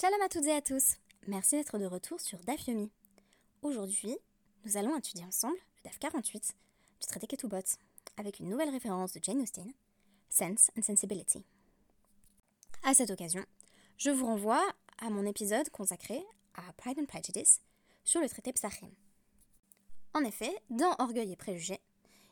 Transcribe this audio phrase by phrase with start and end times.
[0.00, 0.94] Shalom à toutes et à tous.
[1.26, 2.90] Merci d'être de retour sur DAF Yomi.
[3.60, 4.16] Aujourd'hui,
[4.64, 6.54] nous allons étudier ensemble le DAF 48
[7.02, 7.58] du traité Ketubot
[8.16, 9.70] avec une nouvelle référence de Jane Austen,
[10.30, 11.44] Sense and Sensibility.
[12.82, 13.44] À cette occasion,
[13.98, 14.66] je vous renvoie
[15.02, 16.24] à mon épisode consacré
[16.54, 17.60] à Pride and Prejudice
[18.02, 18.88] sur le traité Psachim.
[20.14, 21.82] En effet, dans Orgueil et Préjugés,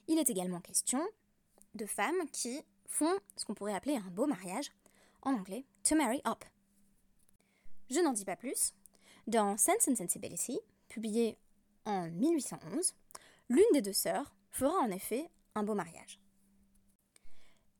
[0.06, 1.06] il est également question
[1.74, 4.72] de femmes qui font ce qu'on pourrait appeler un beau mariage,
[5.20, 6.42] en anglais to marry up.
[7.91, 8.73] Je n'en dis pas plus.
[9.27, 11.38] Dans Sense and Sensibility, publié
[11.84, 12.95] en 1811,
[13.48, 16.20] l'une des deux sœurs fera en effet un beau mariage.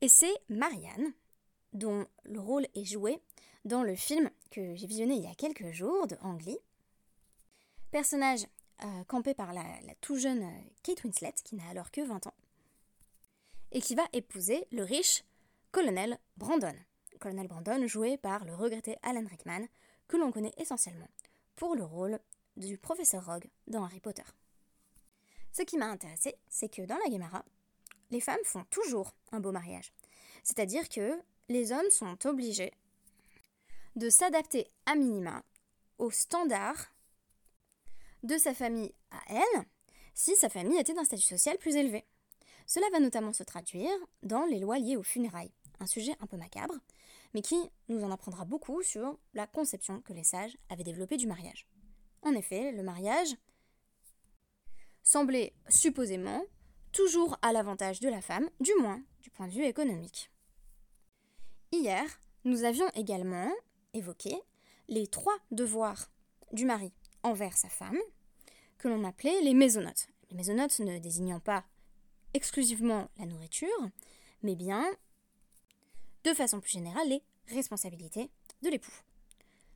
[0.01, 1.13] Et c'est Marianne,
[1.73, 3.19] dont le rôle est joué
[3.65, 6.57] dans le film que j'ai visionné il y a quelques jours de Ang.
[7.91, 8.45] Personnage
[8.83, 12.27] euh, campé par la, la tout jeune euh, Kate Winslet, qui n'a alors que 20
[12.27, 12.33] ans,
[13.71, 15.23] et qui va épouser le riche
[15.71, 16.75] colonel Brandon.
[17.19, 19.65] Colonel Brandon joué par le regretté Alan Rickman,
[20.09, 21.07] que l'on connaît essentiellement
[21.55, 22.19] pour le rôle
[22.57, 24.23] du professeur Rogue dans Harry Potter.
[25.53, 27.45] Ce qui m'a intéressé, c'est que dans la Guémara,
[28.11, 29.93] les femmes font toujours un beau mariage.
[30.43, 32.73] C'est-à-dire que les hommes sont obligés
[33.95, 35.43] de s'adapter à minima
[35.97, 36.91] aux standards
[38.23, 39.65] de sa famille à elle,
[40.13, 42.05] si sa famille était d'un statut social plus élevé.
[42.65, 43.91] Cela va notamment se traduire
[44.23, 46.75] dans les lois liées aux funérailles, un sujet un peu macabre,
[47.33, 51.27] mais qui nous en apprendra beaucoup sur la conception que les sages avaient développée du
[51.27, 51.67] mariage.
[52.21, 53.35] En effet, le mariage
[55.03, 56.43] semblait supposément
[56.91, 60.31] toujours à l'avantage de la femme, du moins du point de vue économique.
[61.71, 62.05] Hier,
[62.45, 63.51] nous avions également
[63.93, 64.35] évoqué
[64.87, 66.11] les trois devoirs
[66.51, 66.91] du mari
[67.23, 67.99] envers sa femme,
[68.77, 70.07] que l'on appelait les mésonotes.
[70.29, 71.63] Les mésonotes ne désignant pas
[72.33, 73.89] exclusivement la nourriture,
[74.41, 74.85] mais bien,
[76.23, 78.29] de façon plus générale, les responsabilités
[78.61, 78.91] de l'époux.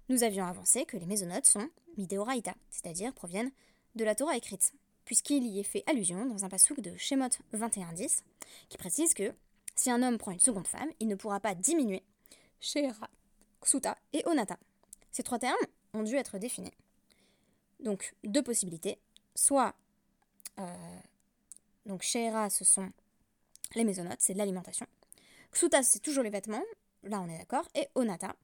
[0.09, 3.52] Nous avions avancé que les mésonotes sont mideoraita, c'est-à-dire proviennent
[3.95, 4.73] de la Torah écrite,
[5.05, 8.22] puisqu'il y est fait allusion dans un passouk de Shemot 21.10,
[8.69, 9.34] qui précise que
[9.75, 12.03] si un homme prend une seconde femme, il ne pourra pas diminuer
[12.59, 13.09] Shera,
[13.62, 14.57] Ksuta et Onata.
[15.12, 15.56] Ces trois termes
[15.94, 16.73] ont dû être définis.
[17.79, 19.00] Donc, deux possibilités.
[19.35, 19.75] Soit,
[20.59, 21.00] euh,
[21.85, 22.91] donc Shera, ce sont
[23.75, 24.88] les mésonotes, c'est de l'alimentation.
[25.53, 26.64] Ksuta, c'est toujours les vêtements,
[27.03, 27.68] là on est d'accord.
[27.75, 28.36] Et Onata,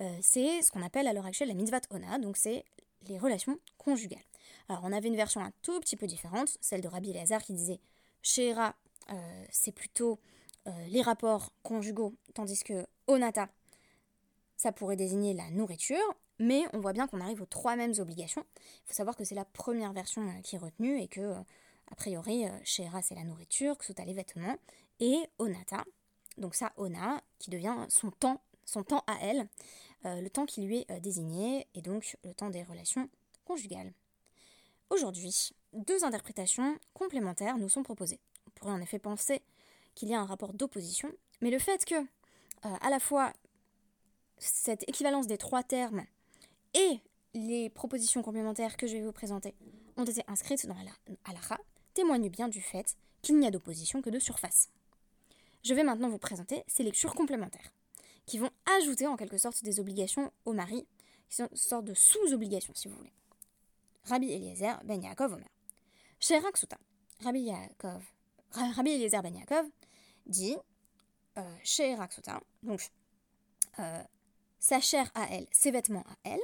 [0.00, 2.64] euh, c'est ce qu'on appelle à l'heure actuelle la mitzvah Ona, donc c'est
[3.08, 4.24] les relations conjugales.
[4.68, 7.54] Alors on avait une version un tout petit peu différente, celle de Rabbi Elazar qui
[7.54, 7.80] disait
[8.22, 8.74] Shera,
[9.10, 10.18] euh, c'est plutôt
[10.88, 13.48] les rapports conjugaux, tandis que Onata,
[14.58, 18.44] ça pourrait désigner la nourriture, mais on voit bien qu'on arrive aux trois mêmes obligations.
[18.56, 21.40] Il faut savoir que c'est la première version euh, qui est retenue et que, euh,
[21.90, 24.56] a priori, euh, Shera c'est la nourriture, Ksuta les vêtements,
[25.00, 25.84] et Onata,
[26.38, 29.48] donc ça, Ona, qui devient son temps, son temps à elle,
[30.04, 33.08] le temps qui lui est désigné, et donc le temps des relations
[33.44, 33.92] conjugales.
[34.90, 38.20] Aujourd'hui, deux interprétations complémentaires nous sont proposées.
[38.46, 39.42] On pourrait en effet penser
[39.94, 42.06] qu'il y a un rapport d'opposition, mais le fait que,
[42.62, 43.32] à la fois,
[44.38, 46.04] cette équivalence des trois termes
[46.74, 47.00] et
[47.34, 49.54] les propositions complémentaires que je vais vous présenter
[49.96, 50.92] ont été inscrites dans la
[51.24, 51.58] halakha
[51.94, 54.70] témoignent bien du fait qu'il n'y a d'opposition que de surface.
[55.68, 57.74] Je vais maintenant vous présenter ces lectures complémentaires,
[58.24, 58.48] qui vont
[58.78, 60.86] ajouter en quelque sorte des obligations au mari,
[61.28, 63.12] qui sont une sorte de sous-obligations si vous voulez.
[64.04, 65.50] Rabbi Eliezer ben Yaakov Omer.
[66.20, 68.02] Chez Rabbi, Yaakov,
[68.78, 69.66] Eliezer ben Yaakov
[70.24, 70.56] dit
[71.36, 71.56] euh,
[72.62, 72.90] donc
[73.78, 74.02] euh,
[74.58, 76.40] sa chair à elle, ses vêtements à elle,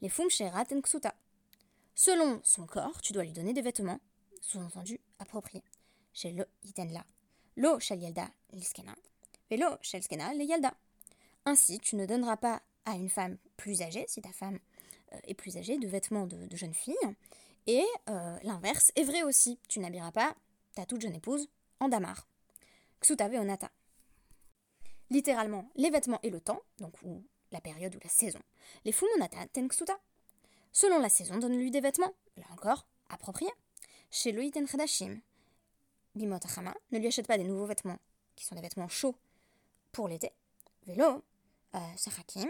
[0.00, 1.12] les fumshera tenksuta.
[1.96, 3.98] Selon son corps, tu dois lui donner des vêtements,
[4.40, 5.64] sous-entendu appropriés.
[6.12, 7.04] Chez lo yitenla,
[7.56, 7.98] lo shel
[8.50, 8.94] yalda liskena,
[9.50, 10.74] velo shel skena le yalda.
[11.44, 14.58] Ainsi, tu ne donneras pas à une femme plus âgée, si ta femme
[15.12, 16.94] euh, est plus âgée, de vêtements de, jeune fille,
[17.66, 20.34] et euh, l'inverse est vrai aussi, tu n'habilleras pas
[20.74, 22.26] ta toute jeune épouse en damar.
[23.00, 23.70] Ksuta veonata.
[25.10, 27.22] Littéralement, les vêtements et le temps, donc ou
[27.52, 28.40] la période ou la saison.
[28.84, 29.98] Les fumonata tenksuta.
[30.72, 33.50] Selon la saison, donne-lui des vêtements, là encore, appropriés.
[34.10, 35.20] Chez lui tenchadashim.
[36.14, 37.98] Bimotachama, ne lui achète pas des nouveaux vêtements,
[38.40, 39.16] qui sont des vêtements chauds,
[39.92, 40.32] pour l'été.
[40.86, 41.22] Vélo,
[41.74, 42.48] euh, sachakim,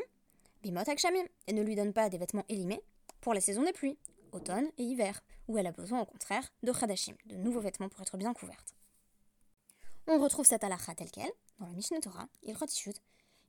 [0.63, 2.81] bimotakshamim, et ne lui donne pas des vêtements élimés
[3.21, 3.99] pour la saison des pluies,
[4.31, 8.01] automne et hiver, où elle a besoin au contraire de chadashim, de nouveaux vêtements pour
[8.03, 8.75] être bien couverte.
[10.07, 12.93] On retrouve cette halakha telle qu'elle dans le Mishneh Torah, Ilchot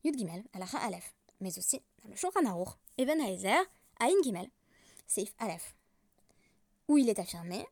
[0.03, 3.65] Yud Gimel, halakha Aleph mais aussi dans le Shulchan Aruch, Even Haezer,
[3.99, 4.49] Aïn Gimel,
[5.07, 5.75] Seif Aleph,
[6.87, 7.65] où il est affirmé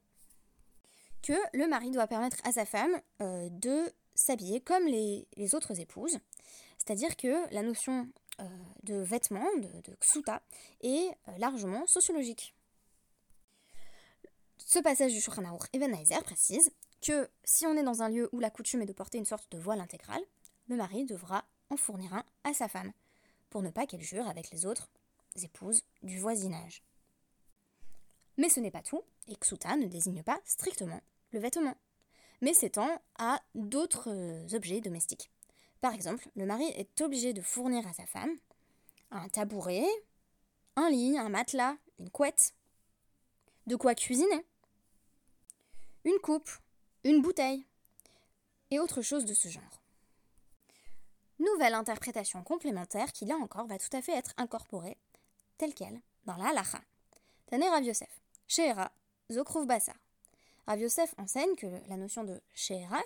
[1.21, 6.19] que le mari doit permettre à sa femme euh, de s'habiller comme les, autres épouses,
[6.77, 8.07] c'est-à-dire que la notion
[8.83, 9.97] de vêtements, de, de
[10.81, 12.53] est largement sociologique.
[14.57, 15.69] Ce passage du Shulchan Aruch
[16.23, 16.71] précise
[17.01, 19.51] que si on est dans un lieu où la coutume est de porter une sorte
[19.51, 20.21] de voile intégral,
[20.67, 22.91] le mari devra en fournir un à sa femme,
[23.49, 24.89] pour ne pas qu'elle jure avec les autres
[25.43, 26.83] épouses du voisinage.
[28.37, 31.01] Mais ce n'est pas tout, et Ksuta ne désigne pas strictement
[31.31, 31.75] le vêtement,
[32.41, 35.29] mais s'étend à d'autres euh, objets domestiques.
[35.81, 38.35] Par exemple, le mari est obligé de fournir à sa femme
[39.11, 39.87] un tabouret,
[40.75, 42.53] un lit, un matelas, une couette,
[43.67, 44.45] de quoi cuisiner,
[46.05, 46.49] une coupe,
[47.03, 47.65] une bouteille,
[48.71, 49.81] et autre chose de ce genre.
[51.39, 54.97] Nouvelle interprétation complémentaire qui là encore va tout à fait être incorporée
[55.57, 56.81] telle qu'elle dans la halacha.
[57.47, 58.91] Tane Rav Yosef, Sheera,
[59.31, 59.93] Zokrouv Bassa.
[60.69, 63.01] Rav Yosef enseigne que la notion de Sheera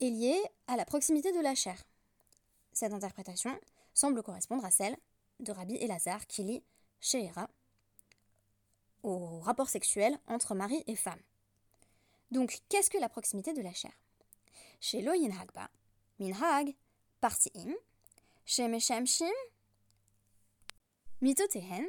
[0.00, 1.80] est liée à la proximité de la chair.
[2.72, 3.56] Cette interprétation
[3.94, 4.96] semble correspondre à celle
[5.38, 6.64] de Rabbi Elazar qui lit
[7.00, 7.48] Sheera
[9.04, 11.22] au rapport sexuel entre mari et femme.
[12.32, 13.92] Donc, qu'est-ce que la proximité de la chair?
[14.80, 15.70] Chez Loyin Hagba,
[16.18, 16.74] Minhag,
[18.44, 19.30] Shemshim,
[21.20, 21.86] Mitotehen.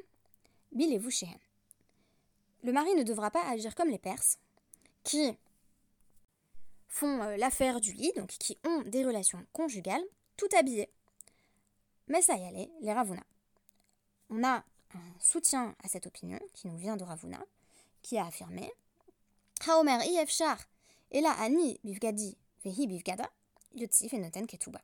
[2.62, 4.38] Le mari ne devra pas agir comme les Perses,
[5.08, 5.38] qui
[6.90, 10.04] font euh, l'affaire du lit, donc qui ont des relations conjugales,
[10.36, 10.90] tout habillés.
[12.10, 13.24] Mais ça y est, les Ravuna.
[14.30, 14.58] On a
[14.94, 17.40] un soutien à cette opinion qui nous vient de Ravuna,
[18.02, 18.70] qui a affirmé
[19.66, 20.58] Haomer ifshar,
[21.12, 23.30] et ani bivgadi vehi bivgada,
[23.76, 24.82] yotzif et ketuba.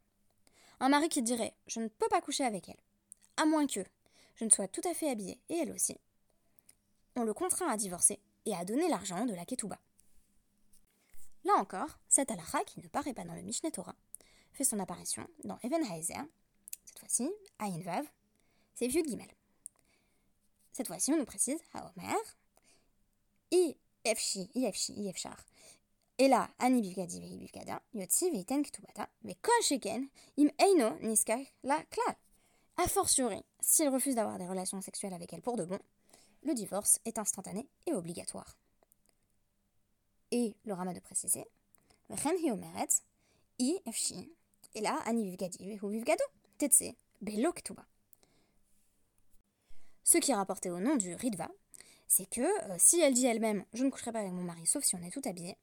[0.79, 2.79] Un mari qui dirait Je ne peux pas coucher avec elle,
[3.35, 3.83] à moins que
[4.35, 5.97] je ne sois tout à fait habillée, et elle aussi.
[7.17, 9.79] On le contraint à divorcer et à donner l'argent de la ketouba.
[11.45, 13.95] Là encore, cette halakha, qui ne paraît pas dans le Mishneh Torah,
[14.53, 16.23] fait son apparition dans Even Haezer,
[16.85, 17.29] cette fois-ci,
[17.59, 18.05] Ayin Vav,
[18.75, 19.27] c'est vieux Gimel.
[20.71, 21.59] Cette fois-ci, on nous précise
[23.51, 25.37] I Efshi, I Efshi, I Efshar.
[26.17, 30.07] Et là, Ani bivgadi vehi bivgada, yotzi veiten ketubata, ve kol sheken,
[30.37, 32.15] im eino niskach la klal.
[32.77, 35.79] A fortiori, s'il refuse d'avoir des relations sexuelles avec elle pour de bon,
[36.43, 38.57] le divorce est instantané et obligatoire.
[40.35, 41.45] Et le Rama de préciser,
[44.73, 44.99] et là.
[50.03, 51.51] Ce qui est rapporté au nom du Ridva,
[52.07, 54.83] c'est que euh, si elle dit elle-même je ne coucherai pas avec mon mari sauf
[54.83, 55.55] si on est tout habillé,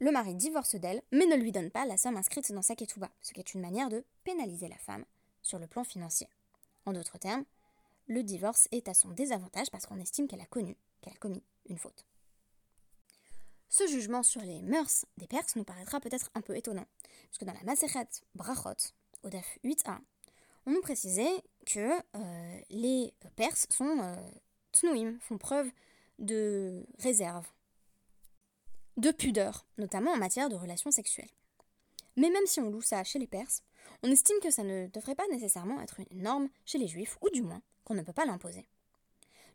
[0.00, 3.12] le mari divorce d'elle mais ne lui donne pas la somme inscrite dans sa ketouba,
[3.22, 5.04] ce qui est une manière de pénaliser la femme
[5.42, 6.26] sur le plan financier.
[6.84, 7.44] En d'autres termes,
[8.08, 11.44] le divorce est à son désavantage parce qu'on estime qu'elle a connu, qu'elle a commis
[11.68, 12.04] une faute.
[13.68, 16.86] Ce jugement sur les mœurs des Perses nous paraîtra peut-être un peu étonnant,
[17.28, 18.92] puisque dans la Masechet Brachot,
[19.22, 19.98] au DAF 8a,
[20.66, 25.70] on nous précisait que euh, les Perses sont euh, font preuve
[26.18, 27.46] de réserve,
[28.96, 31.30] de pudeur, notamment en matière de relations sexuelles.
[32.16, 33.62] Mais même si on loue ça chez les Perses,
[34.02, 37.30] on estime que ça ne devrait pas nécessairement être une norme chez les Juifs, ou
[37.30, 38.66] du moins qu'on ne peut pas l'imposer.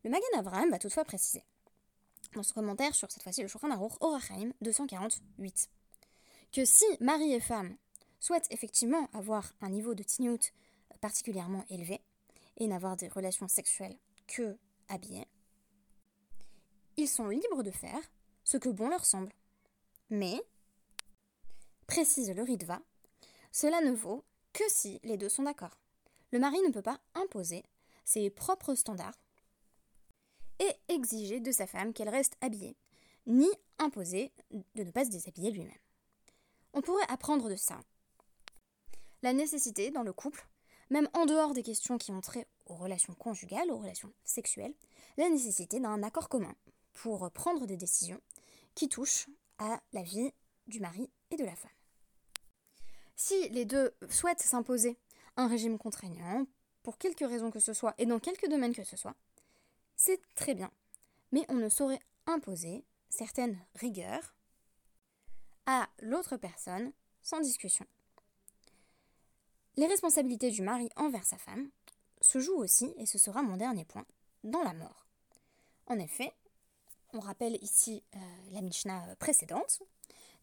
[0.03, 1.43] Le Magan Avraham va toutefois préciser,
[2.33, 5.69] dans son commentaire sur cette fois-ci le Shulchan Aruch Orachaim 248,
[6.51, 7.75] que si mari et femme
[8.19, 10.51] souhaitent effectivement avoir un niveau de tiniout
[11.01, 12.01] particulièrement élevé
[12.57, 13.97] et n'avoir des relations sexuelles
[14.27, 14.57] que
[14.89, 15.27] habillées,
[16.97, 17.99] ils sont libres de faire
[18.43, 19.33] ce que bon leur semble.
[20.09, 20.41] Mais,
[21.87, 22.81] précise le Ritva,
[23.51, 24.23] cela ne vaut
[24.53, 25.77] que si les deux sont d'accord.
[26.31, 27.63] Le mari ne peut pas imposer
[28.05, 29.22] ses propres standards
[30.63, 32.77] et exiger de sa femme qu'elle reste habillée,
[33.25, 35.71] ni imposer de ne pas se déshabiller lui-même.
[36.73, 37.79] On pourrait apprendre de ça
[39.21, 40.47] la nécessité dans le couple,
[40.89, 44.73] même en dehors des questions qui ont trait aux relations conjugales, aux relations sexuelles,
[45.17, 46.53] la nécessité d'un accord commun
[46.93, 48.21] pour prendre des décisions
[48.75, 49.27] qui touchent
[49.59, 50.31] à la vie
[50.67, 51.71] du mari et de la femme.
[53.15, 54.97] Si les deux souhaitent s'imposer
[55.37, 56.45] un régime contraignant,
[56.83, 59.15] pour quelque raison que ce soit et dans quelque domaine que ce soit,
[60.03, 60.69] c'est très bien.
[61.31, 64.35] Mais on ne saurait imposer certaines rigueurs
[65.65, 66.91] à l'autre personne
[67.21, 67.85] sans discussion.
[69.77, 71.69] Les responsabilités du mari envers sa femme
[72.19, 74.05] se jouent aussi, et ce sera mon dernier point,
[74.43, 75.07] dans la mort.
[75.87, 76.33] En effet,
[77.13, 78.19] on rappelle ici euh,
[78.51, 79.81] la Mishnah précédente,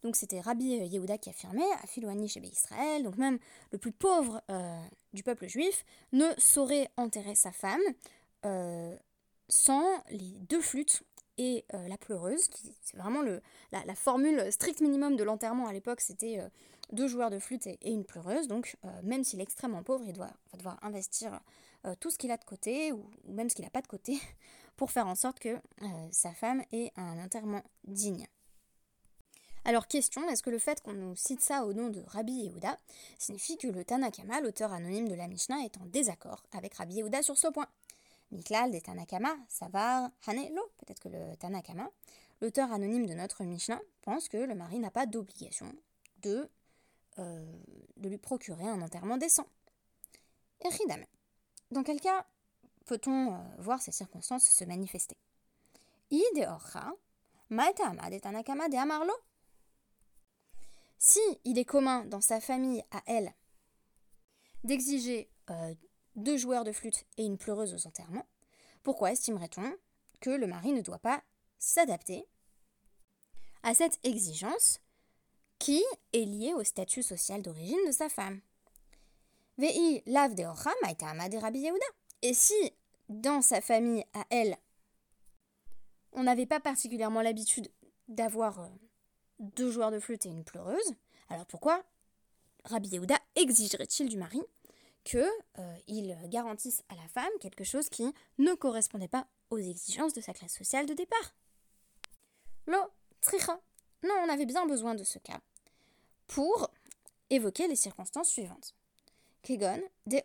[0.01, 3.37] donc c'était Rabbi Yehuda qui affirmait, Afilouani chez Israël, donc même
[3.71, 7.81] le plus pauvre euh, du peuple juif ne saurait enterrer sa femme
[8.45, 8.97] euh,
[9.51, 11.03] sans les deux flûtes
[11.37, 13.21] et euh, la pleureuse, qui c'est vraiment
[13.71, 16.39] la, formule strict minimum de l'enterrement à l'époque, c'était
[16.91, 20.13] deux joueurs de flûte et, une pleureuse, donc euh, même s'il est extrêmement pauvre, il
[20.13, 21.39] doit, va devoir investir
[21.85, 24.19] euh, tout ce qu'il a de côté, ou, même ce qu'il n'a pas de côté,
[24.77, 25.57] pour faire en sorte que
[26.11, 28.27] sa femme ait un enterrement digne.
[29.63, 32.79] Alors question, est-ce que le fait qu'on nous cite ça au nom de Rabbi Yehuda
[33.19, 37.21] signifie que le Tanakama, l'auteur anonyme de la Mishnah, est en désaccord avec Rabbi Yehuda
[37.21, 37.67] sur ce point?
[38.31, 41.89] Miklal des Tanakama, Savar, Hanelo, peut-être que le Tanakama,
[42.41, 45.71] l'auteur anonyme de notre Mishnah, pense que le mari n'a pas d'obligation
[46.21, 46.49] de,
[47.19, 47.45] euh,
[47.97, 49.45] lui procurer un enterrement décent.
[50.61, 51.03] Eridam.
[51.71, 52.25] Dans quel cas
[52.85, 55.17] peut-on euh, voir ces circonstances se manifester?
[60.99, 63.33] Si il est commun dans sa famille à elle
[64.63, 65.73] d'exiger euh,
[66.15, 68.27] deux joueurs de flûte et une pleureuse aux enterrements,
[68.83, 69.75] pourquoi estimerait-on
[70.19, 71.21] que le mari ne doit pas
[71.59, 72.25] s'adapter
[73.63, 74.79] à cette exigence
[75.59, 78.41] qui est liée au statut social d'origine de sa femme?
[82.21, 82.53] Et si
[83.09, 84.57] dans sa famille à elle,
[86.13, 87.69] on n'avait pas particulièrement l'habitude
[88.07, 88.67] d'avoir euh,
[89.39, 90.95] deux joueurs de flûte et une pleureuse.
[91.29, 91.83] Alors pourquoi
[92.65, 94.41] Rabbi Yehuda exigerait-il du mari
[95.03, 95.19] qu'il
[95.59, 100.33] euh, garantisse à la femme quelque chose qui ne correspondait pas aux exigences de sa
[100.33, 101.33] classe sociale de départ
[102.67, 102.79] Lo,
[103.21, 103.59] tricha.
[104.03, 105.39] Non, on avait bien besoin de ce cas
[106.27, 106.69] pour
[107.29, 108.75] évoquer les circonstances suivantes.
[109.43, 110.21] Kegon, de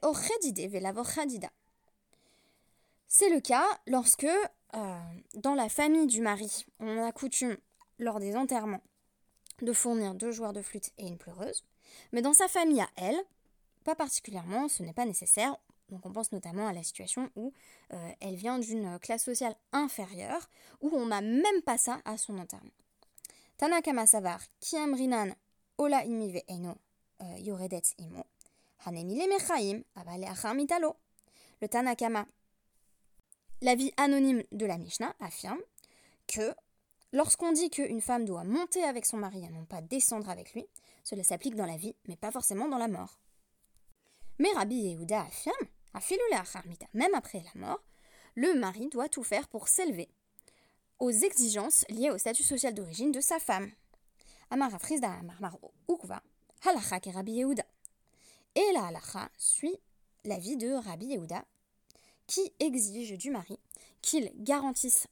[3.09, 4.99] C'est le cas lorsque, euh,
[5.35, 7.56] dans la famille du mari, on a coutume,
[7.99, 8.83] lors des enterrements,
[9.62, 11.64] de fournir deux joueurs de flûte et une pleureuse.
[12.12, 13.18] Mais dans sa famille à elle,
[13.86, 15.56] pas particulièrement, ce n'est pas nécessaire.
[15.88, 17.52] Donc on pense notamment à la situation où
[17.92, 20.50] euh, elle vient d'une classe sociale inférieure,
[20.80, 22.72] où on n'a même pas ça à son enterrement.
[23.56, 25.30] Tanakama Savar, Kiamrinan,
[25.78, 26.74] Ola Imive Eno,
[27.22, 28.24] euh, Yoredet Imo,
[28.84, 29.82] Hanemile Mechaim,
[30.54, 30.96] Mitalo.
[31.62, 32.26] Le Tanakama,
[33.62, 35.60] la vie anonyme de la Mishnah, affirme
[36.26, 36.52] que
[37.12, 40.66] Lorsqu'on dit qu'une femme doit monter avec son mari et non pas descendre avec lui,
[41.04, 43.18] cela s'applique dans la vie, mais pas forcément dans la mort.
[44.38, 46.22] Mais Rabbi Yehuda affirme,
[46.94, 47.82] même après la mort,
[48.34, 50.08] le mari doit tout faire pour s'élever
[50.98, 53.70] aux exigences liées au statut social d'origine de sa femme.
[54.50, 54.70] Amar
[55.88, 56.22] Ukva,
[56.64, 57.64] Halacha et Rabbi Yehuda.
[58.54, 59.76] Et la halacha suit
[60.24, 61.44] l'avis de Rabbi Yehuda,
[62.26, 63.58] qui exige du mari
[64.02, 65.06] qu'il garantisse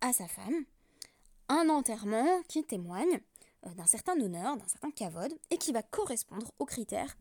[0.00, 0.64] à sa femme
[1.48, 3.20] un enterrement qui témoigne
[3.66, 7.16] euh, d'un certain honneur, d'un certain kavod, et qui va correspondre aux critères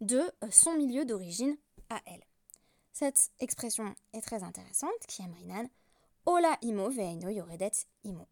[0.00, 1.56] de euh, son milieu d'origine
[1.88, 2.24] à elle.
[2.92, 5.68] Cette expression est très intéressante, qui amrinan
[6.26, 8.26] Ola imo veino yoredet imo.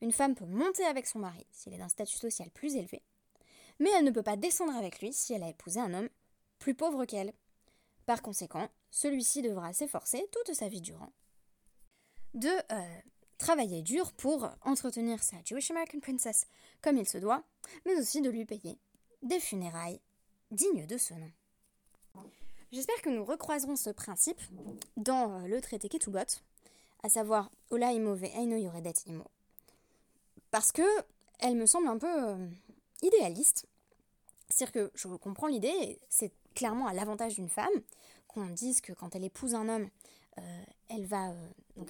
[0.00, 3.02] Une femme peut monter avec son mari s'il est d'un statut social plus élevé,
[3.78, 6.08] mais elle ne peut pas descendre avec lui si elle a épousé un homme
[6.58, 7.32] plus pauvre qu'elle.
[8.06, 11.12] Par conséquent, celui-ci devra s'efforcer toute sa vie durant
[12.34, 13.00] de euh,
[13.38, 16.46] travailler dur pour entretenir sa Jewish American Princess
[16.82, 17.44] comme il se doit,
[17.86, 18.78] mais aussi de lui payer
[19.22, 20.00] des funérailles
[20.50, 21.30] dignes de ce nom.
[22.72, 24.40] J'espère que nous recroiserons ce principe
[24.96, 26.40] dans euh, le traité Ketubot,
[27.02, 29.24] à savoir Ola imove eino yoredet imo.
[30.50, 30.82] Parce que
[31.38, 32.48] elle me semble un peu euh,
[33.02, 33.66] idéaliste.
[34.48, 37.72] C'est-à-dire que je comprends l'idée, c'est clairement à l'avantage d'une femme
[38.28, 39.88] qu'on dise que quand elle épouse un homme,
[40.38, 41.32] euh, elle va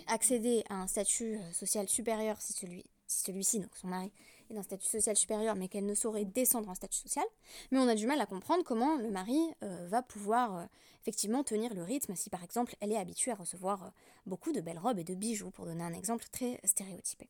[0.07, 4.11] accéder à un statut social supérieur si celui si celui-ci, donc son mari,
[4.51, 7.25] est d'un statut social supérieur, mais qu'elle ne saurait descendre en statut social.
[7.71, 10.69] Mais on a du mal à comprendre comment le mari va pouvoir
[11.03, 13.93] effectivement tenir le rythme si par exemple elle est habituée à recevoir
[14.27, 17.29] beaucoup de belles robes et de bijoux, pour donner un exemple très stéréotypé.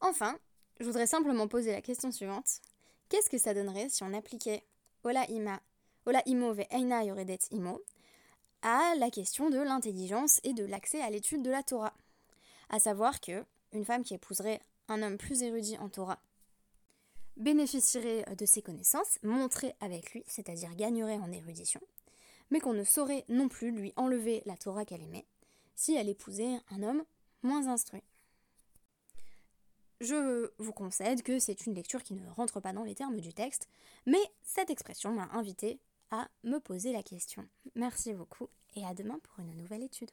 [0.00, 0.38] Enfin,
[0.80, 2.60] je voudrais simplement poser la question suivante.
[3.08, 4.62] Qu'est-ce que ça donnerait si on appliquait
[5.04, 5.60] Ola ima,
[6.26, 7.82] imo ve eina yoredet imo
[8.62, 11.94] à la question de l'intelligence et de l'accès à l'étude de la Torah?
[12.70, 16.20] À savoir que une femme qui épouserait un homme plus érudit en Torah
[17.38, 21.80] bénéficierait de ses connaissances, montrait avec lui, c'est-à-dire gagnerait en érudition,
[22.50, 25.26] mais qu'on ne saurait non plus lui enlever la Torah qu'elle aimait
[25.74, 27.04] si elle épousait un homme
[27.42, 28.02] moins instruit.
[30.00, 33.32] Je vous concède que c'est une lecture qui ne rentre pas dans les termes du
[33.32, 33.68] texte,
[34.06, 35.80] mais cette expression m'a invité
[36.10, 37.46] à me poser la question.
[37.76, 40.10] Merci beaucoup et à demain pour une nouvelle étude.